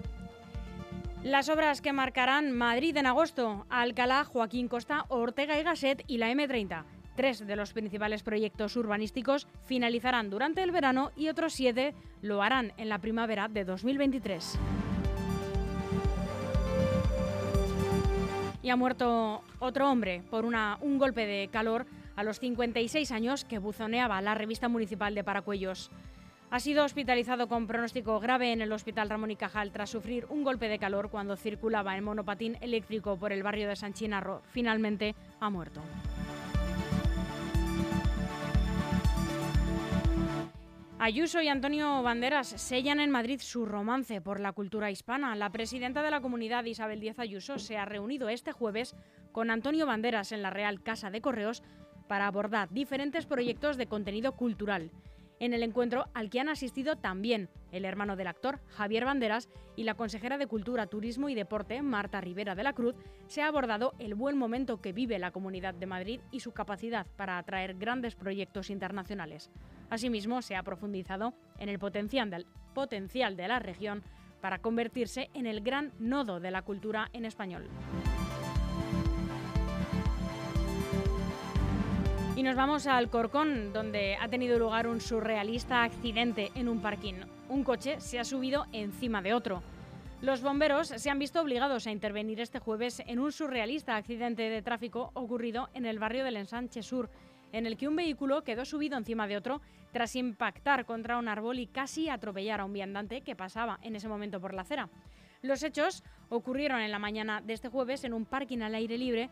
Las 1.23 1.49
obras 1.49 1.81
que 1.81 1.93
marcarán 1.93 2.51
Madrid 2.51 2.97
en 2.97 3.07
agosto, 3.07 3.67
Alcalá, 3.71 4.25
Joaquín 4.25 4.67
Costa, 4.67 5.05
Ortega 5.11 5.61
y 5.61 5.63
Gasset 5.63 6.03
y 6.09 6.19
la 6.19 6.33
M30. 6.33 6.83
Tres 7.15 7.47
de 7.47 7.55
los 7.55 7.73
principales 7.73 8.25
proyectos 8.25 8.75
urbanísticos 8.75 9.47
finalizarán 9.65 10.29
durante 10.29 10.65
el 10.65 10.73
verano 10.73 11.13
y 11.17 11.29
otros 11.29 11.53
siete 11.53 11.95
lo 12.21 12.43
harán 12.43 12.73
en 12.79 12.89
la 12.89 12.99
primavera 12.99 13.47
de 13.47 13.65
2023. 13.65 14.59
Y 18.61 18.71
ha 18.71 18.77
muerto 18.77 19.45
otro 19.61 19.89
hombre 19.89 20.25
por 20.31 20.45
un 20.45 20.99
golpe 20.99 21.27
de 21.27 21.47
calor 21.47 21.87
a 22.21 22.23
los 22.23 22.39
56 22.39 23.13
años 23.13 23.47
que 23.47 23.59
buzoneaba 23.59 24.21
la 24.21 24.35
revista 24.35 24.69
municipal 24.69 25.15
de 25.15 25.25
Paracuellos. 25.25 25.91
Ha 26.51 26.61
sido 26.61 26.85
hospitalizado 26.85 27.49
con 27.49 27.67
pronóstico 27.67 28.21
grave 28.21 28.53
en 28.53 28.61
el 28.61 28.73
Hospital 28.73 29.09
Ramón 29.09 29.31
y 29.31 29.37
Cajal 29.37 29.73
tras 29.73 29.89
sufrir 29.89 30.27
un 30.29 30.45
golpe 30.45 30.69
de 30.69 30.79
calor 30.79 31.09
cuando 31.09 31.39
circulaba 31.39 31.97
en 31.97 32.05
monopatín 32.05 32.59
eléctrico 32.61 33.17
por 33.17 33.33
el 33.33 33.43
barrio 33.43 33.69
de 33.69 33.77
San 33.77 33.95
Chinarro. 33.95 34.43
Finalmente 34.51 35.15
ha 35.41 35.49
muerto. 35.49 35.81
Ayuso 40.99 41.41
y 41.41 41.49
Antonio 41.49 42.03
Banderas 42.03 42.49
sellan 42.49 43.01
en 43.01 43.11
Madrid 43.11 43.41
su 43.41 43.65
romance 43.65 44.21
por 44.21 44.39
la 44.39 44.53
cultura 44.53 44.91
hispana. 44.91 45.35
La 45.37 45.49
presidenta 45.49 46.03
de 46.03 46.11
la 46.11 46.21
comunidad, 46.21 46.67
Isabel 46.67 47.01
Díaz 47.01 47.19
Ayuso, 47.19 47.59
se 47.59 47.79
ha 47.79 47.87
reunido 47.87 48.29
este 48.29 48.53
jueves 48.53 48.95
con 49.33 49.51
Antonio 49.51 49.87
Banderas 49.87 50.33
en 50.33 50.43
la 50.43 50.51
Real 50.51 50.83
Casa 50.83 51.11
de 51.11 51.23
Correos 51.23 51.63
para 52.11 52.27
abordar 52.27 52.69
diferentes 52.71 53.25
proyectos 53.25 53.77
de 53.77 53.87
contenido 53.87 54.33
cultural. 54.33 54.91
En 55.39 55.55
el 55.55 55.63
encuentro 55.63 56.07
al 56.13 56.29
que 56.29 56.41
han 56.41 56.49
asistido 56.49 56.97
también 56.97 57.49
el 57.71 57.85
hermano 57.85 58.17
del 58.17 58.27
actor, 58.27 58.59
Javier 58.67 59.05
Banderas, 59.05 59.49
y 59.77 59.85
la 59.85 59.95
consejera 59.95 60.37
de 60.37 60.49
Cultura, 60.49 60.89
Turismo 60.89 61.29
y 61.29 61.37
Deporte, 61.37 61.81
Marta 61.83 62.21
Rivera 62.21 62.57
de 62.57 62.65
la 62.65 62.73
Cruz, 62.73 62.97
se 63.29 63.43
ha 63.43 63.47
abordado 63.47 63.95
el 64.01 64.17
buen 64.17 64.37
momento 64.37 64.81
que 64.81 64.93
vive 64.93 65.21
la 65.21 65.31
Comunidad 65.31 65.73
de 65.73 65.87
Madrid 65.87 66.21
y 66.33 66.41
su 66.41 66.51
capacidad 66.51 67.07
para 67.17 67.39
atraer 67.39 67.75
grandes 67.75 68.17
proyectos 68.17 68.71
internacionales. 68.71 69.53
Asimismo, 69.89 70.43
se 70.43 70.57
ha 70.57 70.65
profundizado 70.65 71.33
en 71.61 71.69
el 71.69 71.79
potencial 71.79 73.37
de 73.37 73.49
la 73.49 73.61
región 73.61 74.03
para 74.41 74.59
convertirse 74.59 75.31
en 75.33 75.47
el 75.47 75.61
gran 75.61 75.93
nodo 76.01 76.41
de 76.41 76.51
la 76.51 76.63
cultura 76.63 77.09
en 77.13 77.25
español. 77.25 77.69
Y 82.41 82.43
nos 82.43 82.57
vamos 82.57 82.87
a 82.87 82.97
Alcorcón, 82.97 83.75
donde 83.75 84.17
ha 84.19 84.27
tenido 84.29 84.59
lugar 84.59 84.87
un 84.87 85.03
surrealista 85.03 85.83
accidente 85.83 86.51
en 86.55 86.71
un 86.71 86.81
parking. 86.81 87.17
Un 87.51 87.65
coche 87.65 88.01
se 88.01 88.19
ha 88.19 88.25
subido 88.25 88.65
encima 88.73 89.21
de 89.21 89.35
otro. 89.35 89.63
Los 90.23 90.41
bomberos 90.41 90.89
se 90.89 91.11
han 91.11 91.19
visto 91.19 91.43
obligados 91.43 91.87
a 91.87 91.91
intervenir 91.91 92.41
este 92.41 92.59
jueves 92.59 93.03
en 93.07 93.19
un 93.19 93.31
surrealista 93.31 93.95
accidente 93.95 94.49
de 94.49 94.63
tráfico 94.63 95.11
ocurrido 95.13 95.69
en 95.75 95.85
el 95.85 95.99
barrio 95.99 96.25
del 96.25 96.39
Ensanche 96.39 96.83
Sur, 96.83 97.11
en 97.53 97.67
el 97.67 97.77
que 97.77 97.89
un 97.89 97.97
vehículo 97.97 98.43
quedó 98.43 98.65
subido 98.65 98.97
encima 98.97 99.27
de 99.27 99.37
otro 99.37 99.61
tras 99.93 100.17
impactar 100.17 100.87
contra 100.87 101.19
un 101.19 101.29
árbol 101.29 101.59
y 101.59 101.67
casi 101.67 102.09
atropellar 102.09 102.61
a 102.61 102.65
un 102.65 102.73
viandante 102.73 103.21
que 103.21 103.37
pasaba 103.37 103.79
en 103.83 103.97
ese 103.97 104.09
momento 104.09 104.41
por 104.41 104.55
la 104.55 104.63
acera. 104.63 104.89
Los 105.43 105.63
hechos 105.63 106.03
ocurrieron 106.31 106.81
en 106.81 106.91
la 106.91 106.99
mañana 106.99 107.43
de 107.43 107.53
este 107.53 107.69
jueves 107.69 108.03
en 108.05 108.15
un 108.15 108.25
parking 108.25 108.63
al 108.63 108.77
aire 108.77 108.97
libre 108.97 109.29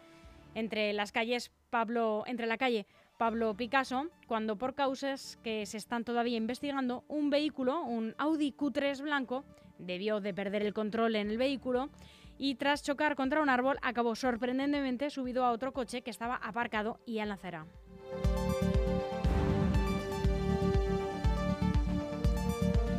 entre 0.55 0.93
las 0.93 1.13
calles 1.13 1.51
Pablo, 1.71 2.25
entre 2.27 2.47
la 2.47 2.59
calle 2.59 2.87
Pablo 3.19 3.53
Picasso, 3.57 4.07
cuando 4.29 4.57
por 4.57 4.77
causas 4.77 5.39
que 5.43 5.67
se 5.67 5.77
están 5.77 6.05
todavía 6.05 6.37
investigando, 6.37 7.05
un 7.09 7.31
vehículo, 7.31 7.83
un 7.83 8.15
Audi 8.17 8.53
Q3 8.53 9.03
blanco, 9.03 9.45
debió 9.79 10.21
de 10.21 10.33
perder 10.33 10.63
el 10.63 10.73
control 10.73 11.17
en 11.17 11.29
el 11.29 11.37
vehículo 11.37 11.91
y 12.39 12.55
tras 12.55 12.85
chocar 12.85 13.17
contra 13.17 13.43
un 13.43 13.49
árbol 13.49 13.77
acabó 13.83 14.15
sorprendentemente 14.15 15.11
subido 15.11 15.45
a 15.45 15.51
otro 15.51 15.73
coche 15.73 16.03
que 16.03 16.11
estaba 16.11 16.37
aparcado 16.37 17.01
y 17.07 17.19
en 17.19 17.29
la 17.29 17.35
acera. 17.35 17.67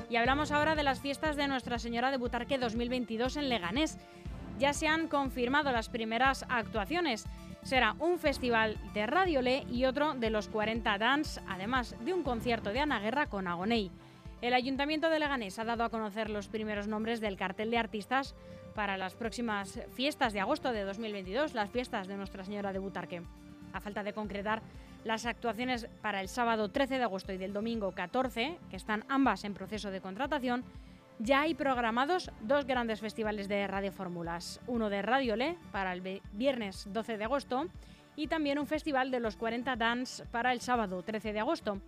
Y 0.09 0.17
hablamos 0.17 0.51
ahora 0.51 0.75
de 0.75 0.83
las 0.83 0.99
fiestas 0.99 1.37
de 1.37 1.47
Nuestra 1.47 1.79
Señora 1.79 2.11
de 2.11 2.17
Butarque 2.17 2.57
2022 2.57 3.37
en 3.37 3.47
Leganés. 3.47 3.97
Ya 4.57 4.73
se 4.73 4.87
han 4.87 5.07
confirmado 5.07 5.71
las 5.71 5.87
primeras 5.87 6.45
actuaciones. 6.49 7.25
Será 7.63 7.95
un 7.99 8.19
festival 8.19 8.77
de 8.93 9.05
Radiole 9.05 9.65
y 9.69 9.85
otro 9.85 10.13
de 10.13 10.29
los 10.29 10.47
40 10.47 10.97
Dance, 10.97 11.41
además 11.47 11.95
de 12.03 12.13
un 12.13 12.23
concierto 12.23 12.71
de 12.71 12.79
Ana 12.79 12.99
Guerra 12.99 13.27
con 13.27 13.47
Agoney. 13.47 13.91
El 14.41 14.53
Ayuntamiento 14.53 15.09
de 15.09 15.19
Leganés 15.19 15.59
ha 15.59 15.65
dado 15.65 15.83
a 15.83 15.89
conocer 15.89 16.29
los 16.29 16.47
primeros 16.47 16.87
nombres 16.87 17.19
del 17.19 17.35
cartel 17.35 17.71
de 17.71 17.77
artistas 17.77 18.35
para 18.73 18.97
las 18.97 19.13
próximas 19.13 19.79
fiestas 19.93 20.31
de 20.31 20.39
agosto 20.39 20.71
de 20.71 20.83
2022, 20.83 21.53
las 21.53 21.69
fiestas 21.69 22.07
de 22.07 22.15
Nuestra 22.15 22.45
Señora 22.45 22.71
de 22.71 22.79
Butarque. 22.79 23.21
A 23.73 23.81
falta 23.81 24.03
de 24.03 24.13
concretar 24.13 24.61
las 25.03 25.25
actuaciones 25.25 25.87
para 26.01 26.21
el 26.21 26.29
sábado 26.29 26.69
13 26.69 26.97
de 26.97 27.03
agosto 27.03 27.33
y 27.33 27.37
del 27.37 27.53
domingo 27.53 27.91
14, 27.91 28.57
que 28.69 28.75
están 28.77 29.03
ambas 29.09 29.43
en 29.43 29.53
proceso 29.53 29.91
de 29.91 30.01
contratación, 30.01 30.63
ya 31.19 31.41
hay 31.41 31.53
programados 31.53 32.31
dos 32.41 32.65
grandes 32.65 33.01
festivales 33.01 33.47
de 33.47 33.67
radiofórmulas, 33.67 34.61
uno 34.67 34.89
de 34.89 35.01
Radio 35.01 35.35
Le 35.35 35.57
para 35.71 35.93
el 35.93 36.21
viernes 36.31 36.87
12 36.91 37.17
de 37.17 37.23
agosto 37.25 37.67
y 38.15 38.27
también 38.27 38.57
un 38.57 38.67
festival 38.67 39.11
de 39.11 39.19
los 39.19 39.35
40 39.35 39.75
Dance 39.75 40.25
para 40.25 40.53
el 40.53 40.61
sábado 40.61 41.03
13 41.03 41.33
de 41.33 41.39
agosto. 41.39 41.81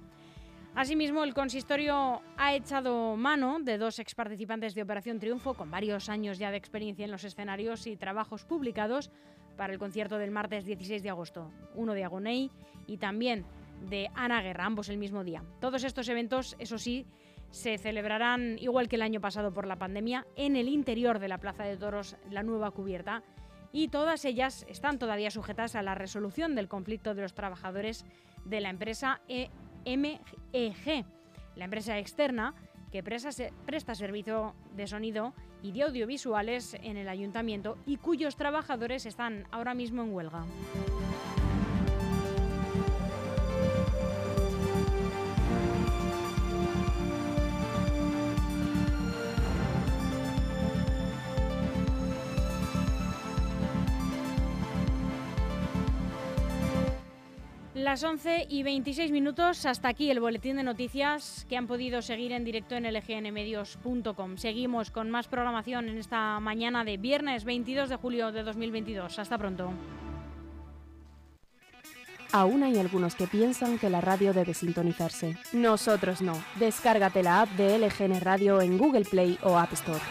Asimismo, 0.76 1.24
el 1.24 1.34
consistorio 1.34 2.22
ha 2.38 2.54
echado 2.54 3.18
mano 3.18 3.60
de 3.60 3.78
dos 3.78 4.00
ex 4.00 4.16
participantes 4.16 4.74
de 4.74 4.84
Operación 4.84 5.20
Triunfo 5.20 5.54
con 5.54 5.70
varios 5.72 6.08
años 6.08 6.38
ya 6.38 6.52
de 6.52 6.58
experiencia 6.58 7.04
en 7.04 7.12
los 7.12 7.24
escenarios 7.24 7.88
y 7.88 7.98
trabajos 7.98 8.46
publicados 8.46 9.12
para 9.58 9.74
el 9.74 9.80
concierto 9.80 10.18
del 10.18 10.32
martes 10.32 10.64
16 10.66 11.04
de 11.04 11.10
agosto, 11.10 11.52
uno 11.76 11.94
de 11.94 12.06
Agoney 12.06 12.52
y 12.88 12.98
también 12.98 13.46
de 13.90 14.10
Ana 14.16 14.42
Guerra, 14.42 14.66
ambos 14.66 14.90
el 14.90 14.98
mismo 14.98 15.24
día. 15.24 15.44
Todos 15.60 15.84
estos 15.84 16.08
eventos, 16.08 16.56
eso 16.60 16.78
sí, 16.78 17.06
se 17.52 17.78
celebrarán 17.78 18.58
igual 18.60 18.88
que 18.88 18.96
el 18.96 19.02
año 19.02 19.22
pasado 19.22 19.54
por 19.54 19.68
la 19.68 19.76
pandemia 19.76 20.26
en 20.36 20.56
el 20.56 20.68
interior 20.68 21.20
de 21.20 21.28
la 21.28 21.38
Plaza 21.38 21.64
de 21.64 21.78
Toros, 21.78 22.18
la 22.30 22.44
nueva 22.44 22.72
cubierta, 22.72 23.24
y 23.72 23.88
todas 23.88 24.26
ellas 24.26 24.66
están 24.68 25.00
todavía 25.00 25.32
sujetas 25.32 25.76
a 25.76 25.82
la 25.82 25.96
resolución 25.96 26.56
del 26.56 26.68
conflicto 26.68 27.14
de 27.14 27.22
los 27.22 27.34
trabajadores 27.34 28.06
de 28.44 28.62
la 28.62 28.70
empresa 28.70 29.22
MEG, 29.86 31.06
la 31.56 31.66
empresa 31.66 31.98
externa 31.98 32.54
que 32.92 33.04
presta 33.04 33.96
servicio 33.96 34.54
de 34.76 34.88
sonido 34.88 35.34
y 35.64 35.72
de 35.72 35.84
audiovisuales 35.84 36.74
en 36.82 36.98
el 36.98 37.08
ayuntamiento 37.08 37.78
y 37.86 37.98
cuyos 37.98 38.36
trabajadores 38.36 39.06
están 39.06 39.48
ahora 39.52 39.74
mismo 39.74 40.04
en 40.04 40.14
huelga. 40.14 40.46
Las 57.82 58.04
11 58.04 58.46
y 58.48 58.62
26 58.62 59.12
minutos, 59.12 59.66
hasta 59.66 59.88
aquí 59.88 60.12
el 60.12 60.20
boletín 60.20 60.56
de 60.56 60.62
noticias 60.62 61.48
que 61.50 61.58
han 61.58 61.66
podido 61.66 62.04
seguir 62.04 62.32
en 62.32 62.44
directo 62.44 62.76
en 62.76 62.84
lgnmedios.com. 62.84 64.38
Seguimos 64.38 64.92
con 64.92 65.10
más 65.10 65.28
programación 65.28 65.90
en 65.90 65.98
esta 65.98 66.40
mañana 66.40 66.84
de 66.84 66.98
viernes 66.98 67.44
22 67.44 67.90
de 67.90 67.96
julio 67.96 68.32
de 68.32 68.44
2022. 68.44 69.18
Hasta 69.18 69.36
pronto. 69.36 69.74
Aún 72.32 72.62
hay 72.62 72.78
algunos 72.78 73.16
que 73.16 73.26
piensan 73.26 73.80
que 73.80 73.90
la 73.90 74.00
radio 74.00 74.32
debe 74.32 74.54
sintonizarse. 74.54 75.36
Nosotros 75.52 76.22
no. 76.22 76.34
Descárgate 76.60 77.24
la 77.24 77.42
app 77.42 77.50
de 77.54 77.80
LGN 77.80 78.22
Radio 78.22 78.62
en 78.62 78.78
Google 78.78 79.06
Play 79.06 79.40
o 79.42 79.58
App 79.58 79.74
Store. 79.74 80.02